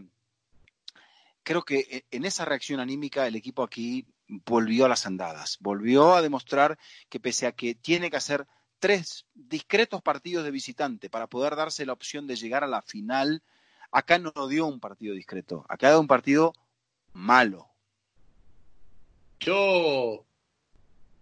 [1.42, 6.22] creo que en esa reacción anímica el equipo aquí volvió a las andadas, volvió a
[6.22, 8.46] demostrar que pese a que tiene que hacer
[8.82, 13.40] tres discretos partidos de visitante para poder darse la opción de llegar a la final,
[13.92, 16.52] acá no dio un partido discreto, acá dio un partido
[17.12, 17.68] malo.
[19.38, 20.26] Yo,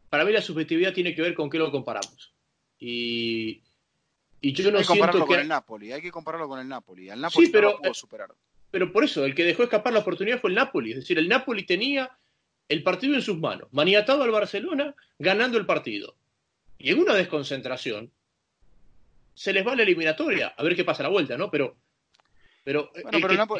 [0.08, 2.32] para mí la subjetividad tiene que ver con qué lo comparamos.
[2.78, 3.60] Y,
[4.40, 7.10] y yo no hay que compararlo con el Napoli, hay que compararlo con el Napoli.
[7.10, 8.34] Al Napoli pero, no lo pudo superar.
[8.70, 10.92] Pero por eso, el que dejó escapar la oportunidad fue el Napoli.
[10.92, 12.10] Es decir, el Napoli tenía
[12.70, 16.16] el partido en sus manos, maniatado al Barcelona, ganando el partido.
[16.80, 18.10] Y en una desconcentración,
[19.34, 21.50] se les va la eliminatoria, a ver qué pasa a la vuelta, ¿no?
[21.50, 21.76] Pero,
[22.64, 22.90] pero,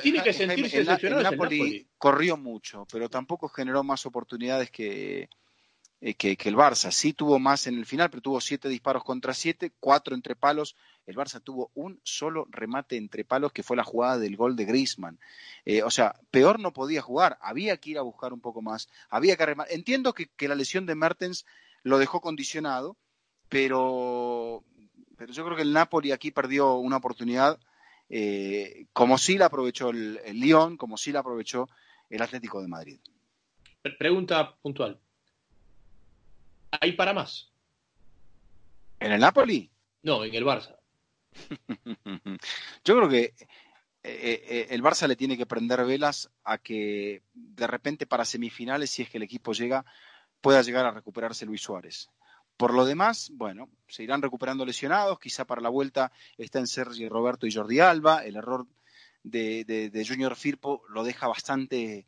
[0.03, 1.21] tiene que sentirse decepcionado.
[1.21, 5.29] El, Napoli corrió mucho, pero tampoco generó más oportunidades que,
[6.03, 6.91] eh, que, el Barça.
[6.91, 10.75] Sí tuvo más en el final, pero tuvo siete disparos contra siete, cuatro entre palos.
[11.07, 14.65] El Barça tuvo un solo remate entre palos, que fue la jugada del gol de
[14.65, 15.19] Griezmann.
[15.67, 17.39] Eh, o sea, peor no podía jugar.
[17.43, 18.89] Había que ir a buscar un poco más.
[19.11, 19.75] Había que rematar.
[19.75, 21.45] Entiendo que, la lesión de Mertens
[21.83, 22.97] lo dejó condicionado,
[23.51, 24.65] pero,
[25.19, 27.61] pero yo creo que el Napoli aquí perdió una oportunidad,
[28.09, 31.69] eh, como sí la aprovechó el, el Lyon, como sí la aprovechó
[32.09, 33.01] el Atlético de Madrid.
[33.99, 34.99] Pregunta puntual
[36.71, 37.51] hay para más.
[38.99, 39.71] ¿En el Napoli?
[40.03, 40.77] No, en el Barça.
[42.85, 43.35] Yo creo que eh,
[44.03, 49.03] eh, el Barça le tiene que prender velas a que de repente para semifinales, si
[49.03, 49.85] es que el equipo llega,
[50.41, 52.09] pueda llegar a recuperarse Luis Suárez.
[52.61, 57.09] Por lo demás, bueno, se irán recuperando lesionados, quizá para la vuelta está en Sergio
[57.09, 58.67] Roberto y Jordi Alba, el error
[59.23, 62.05] de, de Junior Firpo lo deja bastante,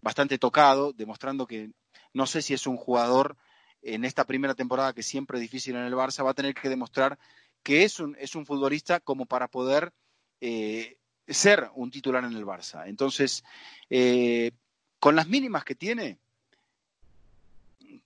[0.00, 1.72] bastante tocado, demostrando que
[2.14, 3.36] no sé si es un jugador
[3.82, 6.68] en esta primera temporada que siempre es difícil en el Barça, va a tener que
[6.68, 7.18] demostrar
[7.64, 9.92] que es un, es un futbolista como para poder
[10.40, 12.84] eh, ser un titular en el Barça.
[12.86, 13.42] Entonces,
[13.88, 14.52] eh,
[15.00, 16.20] con las mínimas que tiene,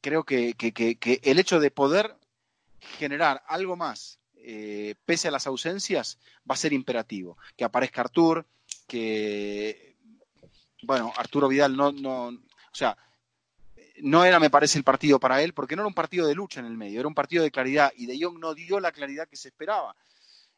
[0.05, 0.55] creo que,
[1.23, 2.15] el hecho de poder
[2.99, 7.39] generar algo más, eh, pese a las ausencias, va a ser imperativo.
[7.57, 8.45] Que aparezca Artur,
[8.87, 9.97] que,
[10.83, 12.99] bueno, Arturo Vidal no, no, o sea,
[14.03, 16.61] no era, me parece, el partido para él, porque no era un partido de lucha
[16.61, 19.27] en el medio, era un partido de claridad, y De Jong no dio la claridad
[19.27, 19.97] que se esperaba.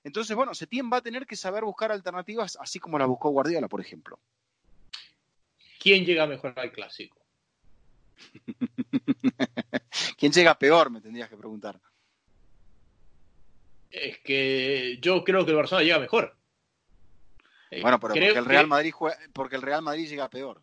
[0.02, 3.68] Entonces, bueno, Setién va a tener que saber buscar alternativas, así como la buscó Guardiola,
[3.68, 4.18] por ejemplo.
[5.78, 7.25] ¿Quién llega mejor al clásico?
[10.18, 10.90] ¿Quién llega peor?
[10.90, 11.80] Me tendrías que preguntar.
[13.90, 16.36] Es que yo creo que el Barcelona llega mejor.
[17.70, 18.92] Eh, bueno, pero porque el, Real Madrid
[19.32, 20.62] porque el Real Madrid llega peor.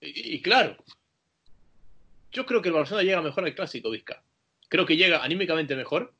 [0.00, 0.76] Y, claro,
[2.30, 4.22] yo creo que el Barcelona llega mejor al clásico, Vizca.
[4.68, 6.14] Creo que llega anímicamente mejor.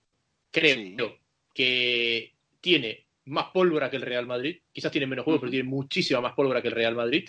[0.51, 1.19] Creo
[1.53, 4.61] que tiene más pólvora que el Real Madrid.
[4.73, 7.29] Quizás tiene menos juego, pero tiene muchísima más pólvora que el Real Madrid.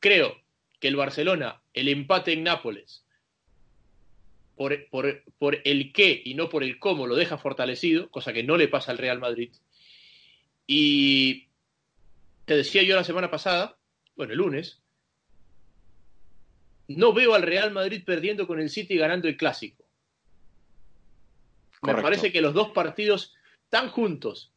[0.00, 0.36] Creo
[0.80, 3.04] que el Barcelona, el empate en Nápoles,
[4.56, 4.88] por,
[5.38, 8.68] por, el qué y no por el cómo lo deja fortalecido, cosa que no le
[8.68, 9.52] pasa al Real Madrid.
[10.66, 11.48] Y
[12.44, 13.76] te decía yo la semana pasada,
[14.16, 14.80] bueno, el lunes,
[16.88, 19.84] no veo al Real Madrid perdiendo con el City ganando el clásico.
[21.82, 23.34] Me parece que los dos partidos
[23.64, 24.52] están juntos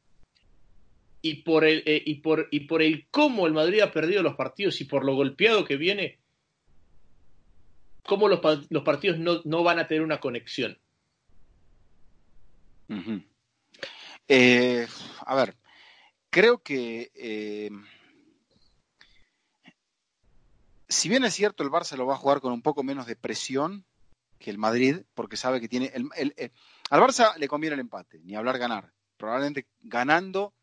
[1.21, 4.35] y por el eh, y por y por el cómo el Madrid ha perdido los
[4.35, 6.19] partidos y por lo golpeado que viene,
[8.07, 10.79] cómo los, partidos no, van a tener una conexión.
[14.27, 14.87] Eh,
[15.25, 15.55] a ver,
[16.29, 17.69] creo que eh,
[20.87, 23.17] si bien es cierto el Barça lo va a jugar con un poco menos de
[23.17, 23.85] presión
[24.39, 26.09] que el Madrid, porque sabe que tiene el,
[26.89, 28.93] al Barça le conviene el empate, ni hablar ganar.
[29.17, 30.53] Probablemente ganando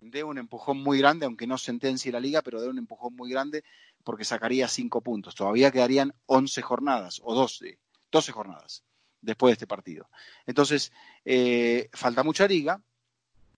[0.00, 3.30] de un empujón muy grande, aunque no sentencie la liga, pero de un empujón muy
[3.30, 3.64] grande
[4.04, 5.34] porque sacaría cinco puntos.
[5.34, 7.78] Todavía quedarían 11 jornadas o 12,
[8.10, 8.84] 12 jornadas
[9.20, 10.08] después de este partido.
[10.46, 10.92] Entonces,
[11.24, 12.80] eh, falta mucha liga,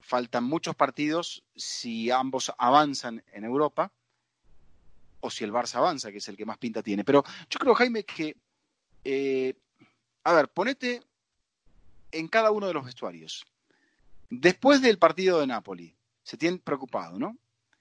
[0.00, 3.92] faltan muchos partidos si ambos avanzan en Europa
[5.20, 7.04] o si el Barça avanza, que es el que más pinta tiene.
[7.04, 8.36] Pero yo creo, Jaime, que,
[9.04, 9.54] eh,
[10.24, 11.02] a ver, ponete
[12.10, 13.46] en cada uno de los vestuarios.
[14.30, 17.36] Después del partido de Napoli, se tiene preocupado, ¿no?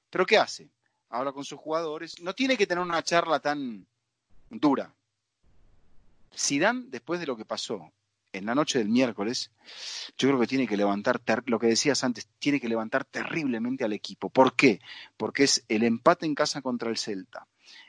[0.09, 0.69] Pero ¿qué hace?
[1.09, 2.21] Habla con sus jugadores.
[2.21, 3.85] No tiene que tener una charla tan
[4.49, 4.93] dura.
[6.35, 7.91] Zidane, después de lo que pasó
[8.31, 9.51] en la noche del miércoles,
[10.17, 13.93] yo creo que tiene que levantar, lo que decías antes, tiene que levantar terriblemente al
[13.93, 14.29] equipo.
[14.29, 14.79] ¿Por qué?
[15.17, 17.47] Porque es el empate en casa contra el Celta,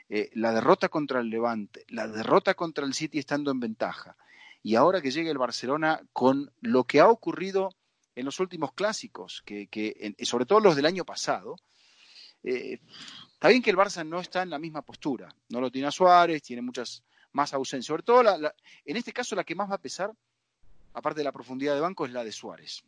[0.09, 4.17] eh, la derrota contra el Levante, la derrota contra el City estando en ventaja.
[4.63, 7.75] Y ahora que llegue el Barcelona con lo que ha ocurrido
[8.15, 11.55] en los últimos clásicos, que, sobre todo los del año pasado,
[12.43, 12.79] eh,
[13.33, 15.91] está bien que el Barça no está en la misma postura, no lo tiene a
[15.91, 18.23] Suárez, tiene muchas más ausencias, sobre todo
[18.85, 20.11] en este caso la que más va a pesar,
[20.93, 22.83] aparte de la profundidad de banco, es la de Suárez.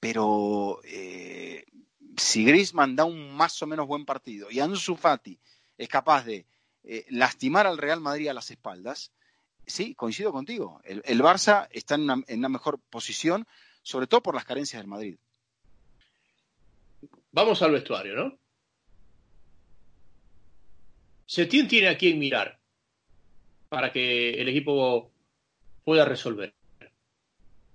[0.00, 1.64] Pero eh,
[2.16, 5.38] si Griezmann da un más o menos buen partido y Ansu Fati
[5.78, 6.46] es capaz de
[6.84, 9.12] eh, lastimar al Real Madrid a las espaldas,
[9.66, 10.80] sí, coincido contigo.
[10.84, 13.46] El, Barça está en una, mejor posición,
[13.82, 15.18] sobre todo por las carencias del Madrid.
[17.36, 18.38] Vamos al vestuario, ¿no?
[21.26, 22.58] Setién tiene a quién mirar
[23.68, 25.12] para que el equipo
[25.84, 26.54] pueda resolver.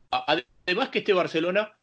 [0.09, 1.77] Además que este Barcelona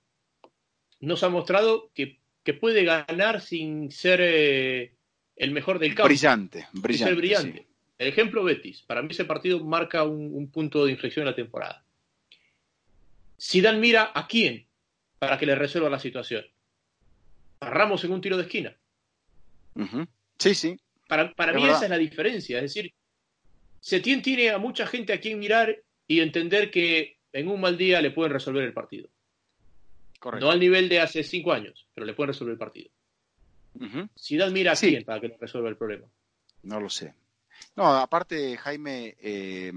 [0.98, 2.18] nos ha mostrado que,
[2.60, 4.96] puede ganar sin ser eh,
[5.36, 6.08] el mejor del campo.
[6.08, 7.14] Brillante, brillante.
[7.14, 7.66] brillante.
[7.96, 8.82] El ejemplo Betis.
[8.82, 11.84] Para mí ese partido marca un, punto de inflexión en la temporada.
[13.62, 14.66] Dan mira a quién
[15.20, 16.44] para que le resuelva la situación.
[17.60, 18.76] A Ramos en un tiro de esquina.
[20.38, 20.80] Sí, sí.
[21.06, 22.58] Para, mí esa es la diferencia.
[22.58, 22.92] Es decir,
[23.80, 28.00] Setién tiene a mucha gente a quien mirar y entender que en un mal día
[28.00, 29.08] le pueden resolver el partido.
[30.18, 30.44] Correcto.
[30.44, 32.90] No al nivel de hace cinco años, pero le pueden resolver el partido.
[34.16, 36.06] Si Dan mira a quién para que le resuelva el problema.
[36.62, 37.14] No lo sé.
[37.76, 39.72] No, aparte, Jaime, eh,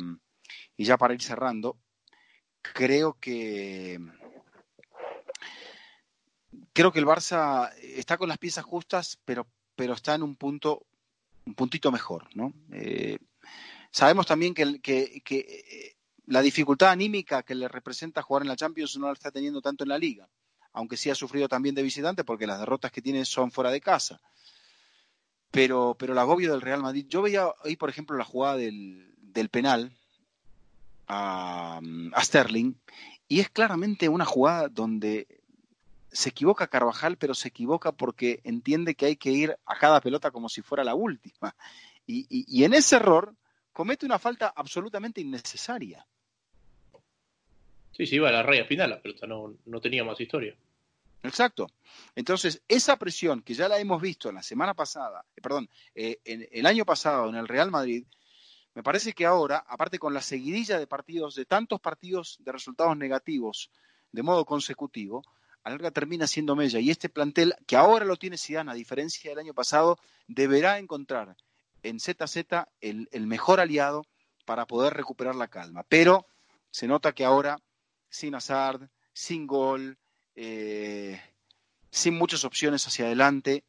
[0.76, 1.78] y ya para ir cerrando,
[2.62, 4.00] creo que
[6.74, 10.86] creo que el Barça está con las piezas justas, pero, pero está en un punto,
[11.46, 12.54] un puntito mejor, ¿no?
[12.72, 13.18] Eh,
[13.92, 15.96] sabemos también que, que, que, eh,
[16.28, 19.84] la dificultad anímica que le representa jugar en la Champions no la está teniendo tanto
[19.84, 20.30] en la Liga,
[20.74, 23.82] aunque sí ha sufrido también de visitante porque las derrotas que tiene son fuera de
[23.82, 24.22] casa
[25.52, 27.06] pero, pero el agobio del Real Madrid.
[27.08, 29.92] Yo veía ahí, por ejemplo, la jugada del, del penal
[31.08, 31.82] a,
[32.14, 32.74] a, Sterling,
[33.28, 35.41] y es claramente una jugada donde
[36.12, 40.32] se equivoca Carvajal, pero se equivoca porque entiende que hay que ir a cada pelota
[40.32, 41.56] como si fuera la última.
[42.06, 43.36] Y, y, y en ese error
[43.72, 46.06] comete una falta absolutamente innecesaria.
[47.92, 50.56] Sí, sí, iba a la raya final, la pelota no, no tenía más historia.
[51.24, 51.68] Exacto.
[52.16, 56.20] Entonces, esa presión que ya la hemos visto en la semana pasada, eh, perdón, eh,
[56.26, 58.06] en, el año pasado en el Real Madrid,
[58.74, 62.98] me parece que ahora, aparte con la seguidilla de partidos, de tantos partidos de resultados
[62.98, 63.70] negativos
[64.12, 65.24] de modo consecutivo,
[65.64, 66.80] a larga termina siendo Mella.
[66.80, 71.36] Y este plantel, que ahora lo tiene Zidane, a diferencia del año pasado, deberá encontrar
[71.84, 72.38] en ZZ
[72.80, 74.06] el, el mejor aliado
[74.46, 75.84] para poder recuperar la calma.
[75.88, 76.26] Pero
[76.72, 77.60] se nota que ahora,
[78.10, 79.98] sin Hazard, sin gol,
[80.36, 81.22] eh,
[81.92, 83.66] sin muchas opciones hacia adelante,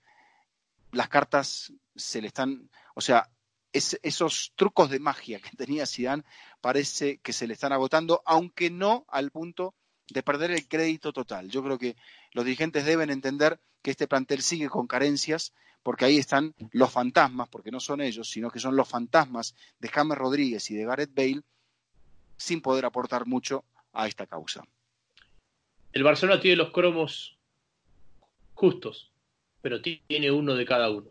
[0.93, 3.31] las cartas se le están, o sea,
[3.73, 6.25] esos trucos de magia que tenía Zidane
[6.61, 9.75] parece que se le están agotando, aunque no al punto
[10.13, 11.49] de perder el crédito total.
[11.49, 11.97] Yo creo que
[12.33, 15.53] los dirigentes deben entender que este plantel sigue con carencias,
[15.83, 19.89] porque ahí están los fantasmas, porque no son ellos, sino que son los fantasmas de
[19.89, 21.43] James Rodríguez y de Gareth Bale,
[22.37, 24.65] sin poder aportar mucho a esta causa.
[25.93, 27.37] El Barcelona tiene los cromos
[28.55, 29.13] justos,
[29.61, 31.11] pero tiene uno de cada uno.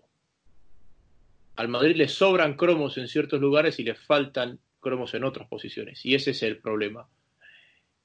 [1.55, 6.05] Al Madrid le sobran cromos en ciertos lugares y le faltan cromos en otras posiciones.
[6.05, 7.07] Y ese es el problema.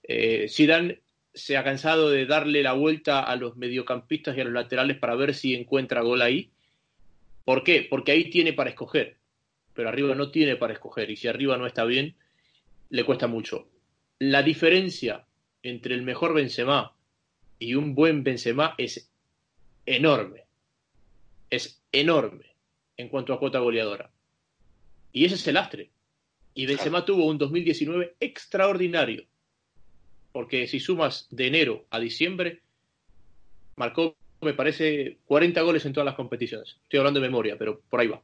[0.08, 1.00] Eh, Zidane
[1.34, 5.14] se ha cansado de darle la vuelta a los mediocampistas y a los laterales para
[5.14, 6.50] ver si encuentra gol ahí.
[7.44, 7.86] ¿Por qué?
[7.88, 9.18] Porque ahí tiene para escoger,
[9.74, 11.10] pero arriba no tiene para escoger.
[11.10, 12.16] Y si arriba no está bien,
[12.88, 13.68] le cuesta mucho.
[14.18, 15.26] La diferencia
[15.62, 16.96] entre el mejor Benzema
[17.58, 19.10] y un buen Benzema es
[19.84, 20.44] enorme.
[21.50, 22.56] Es enorme
[22.96, 24.10] en cuanto a cuota goleadora.
[25.12, 25.90] Y ese es el astre.
[26.54, 29.26] Y Benzema tuvo un 2019 extraordinario.
[30.36, 32.60] Porque si sumas de enero a diciembre,
[33.76, 36.76] marcó, me parece, 40 goles en todas las competiciones.
[36.82, 38.20] Estoy hablando de memoria, pero por ahí va.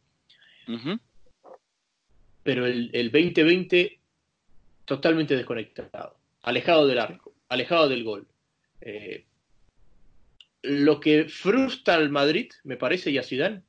[2.42, 3.98] Pero el, el 2020
[4.84, 8.26] totalmente desconectado, alejado del arco, alejado del gol.
[8.82, 9.24] Eh,
[10.60, 13.62] lo que frustra al Madrid, me parece, y a Zidane,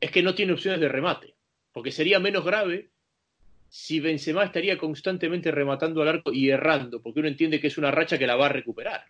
[0.00, 1.34] es que no tiene opciones de remate,
[1.74, 2.88] porque sería menos grave
[3.76, 7.90] si Benzema estaría constantemente rematando al arco y errando, porque uno entiende que es una
[7.90, 9.04] racha que la va a recuperar.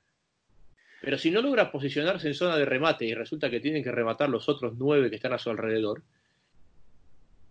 [1.02, 4.30] Pero si no logra posicionarse en zona de remate y resulta que tienen que rematar
[4.30, 6.02] los otros nueve que están a su alrededor,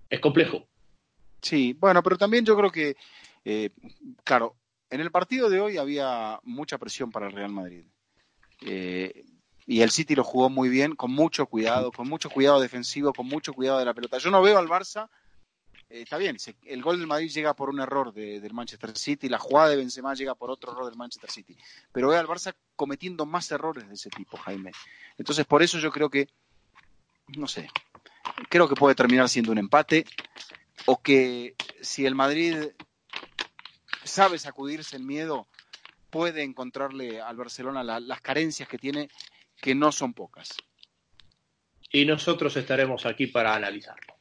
[0.09, 0.67] es complejo.
[1.39, 2.95] Sí, bueno, pero también yo creo que
[3.45, 3.69] eh,
[4.23, 4.55] claro,
[4.89, 7.85] en el partido de hoy había mucha presión para el Real Madrid.
[8.61, 9.23] Eh,
[9.67, 13.27] y el City lo jugó muy bien, con mucho cuidado, con mucho cuidado defensivo, con
[13.27, 14.17] mucho cuidado de la pelota.
[14.17, 15.09] Yo no veo al Barça,
[15.93, 19.37] eh, está bien, el gol del Madrid llega por un error del Manchester City, la
[19.37, 21.55] jugada de Benzema llega por otro error del Manchester City,
[21.91, 24.71] pero veo al Barça cometiendo más errores de ese tipo, Jaime.
[25.19, 26.29] Entonces, por eso yo creo que,
[27.37, 27.69] no sé,
[28.49, 30.05] creo que puede terminar siendo un empate,
[30.87, 32.69] o que si el Madrid
[34.03, 35.47] sabe sacudirse el miedo,
[36.09, 39.09] puede encontrarle al Barcelona las carencias que tiene,
[39.61, 40.57] que no son pocas.
[41.91, 44.12] Y nosotros estaremos aquí para analizarlo.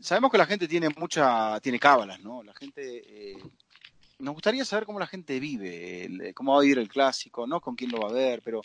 [0.00, 2.42] Sabemos que la gente tiene mucha, tiene cábalas, ¿no?
[2.42, 3.36] La gente, eh,
[4.18, 7.76] nos gustaría saber cómo la gente vive, cómo va a ir el clásico, no con
[7.76, 8.62] quién lo va a ver, pero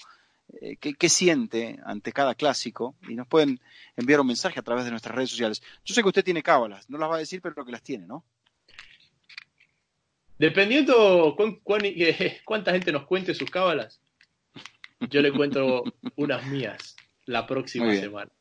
[0.62, 3.60] eh, qué, qué, siente ante cada clásico y nos pueden
[3.98, 5.62] enviar un mensaje a través de nuestras redes sociales.
[5.84, 8.06] Yo sé que usted tiene cábalas, no las va a decir, pero que las tiene,
[8.06, 8.24] ¿no?
[10.38, 11.36] Dependiendo
[12.44, 14.02] cuánta gente nos cuente sus cábalas,
[15.10, 15.84] yo le cuento
[16.16, 18.32] unas mías la próxima semana.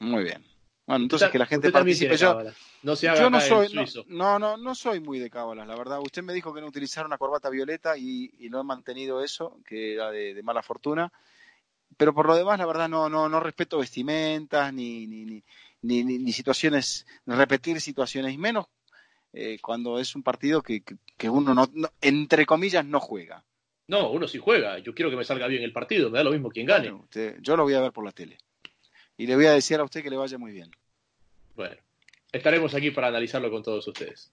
[0.00, 0.44] Muy bien.
[0.88, 2.16] Bueno, entonces que la gente participe.
[2.16, 2.40] Yo,
[2.82, 3.68] no se haga no soy,
[4.06, 6.00] no, no, no, soy muy de cábalas, la verdad.
[6.00, 9.92] Usted me dijo que no utilizara una corbata violeta y, no he mantenido eso, que
[9.92, 11.12] era de, mala fortuna.
[11.98, 15.44] Pero por lo demás, la verdad, no, no, no respeto vestimentas ni, ni, ni,
[15.82, 18.68] ni, ni situaciones, repetir situaciones, y menos
[19.34, 20.82] eh, cuando es un partido que,
[21.24, 21.68] uno no,
[22.00, 23.44] entre comillas, no juega.
[23.88, 24.78] No, uno sí juega.
[24.78, 26.08] Yo quiero que me salga bien el partido.
[26.08, 26.98] Me da lo mismo quien gane.
[27.42, 28.38] yo lo voy a ver por la tele.
[29.18, 30.70] Y le voy a decir a usted que le vaya muy bien.
[31.54, 31.76] Bueno,
[32.32, 34.32] estaremos aquí para analizarlo con todos ustedes.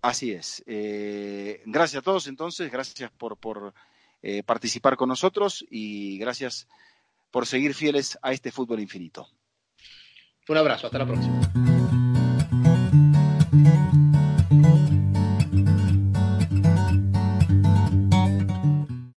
[0.00, 0.62] Así es.
[0.66, 2.70] Eh, gracias a todos entonces.
[2.70, 3.74] Gracias por, por
[4.22, 6.68] eh, participar con nosotros y gracias
[7.30, 9.28] por seguir fieles a este fútbol infinito.
[10.48, 10.86] Un abrazo.
[10.86, 12.03] Hasta la próxima.